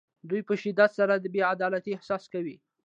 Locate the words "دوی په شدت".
0.29-0.91